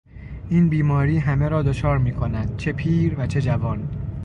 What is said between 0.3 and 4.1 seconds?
این بیماری همه را دچار میکند چه پیر و چه جوان.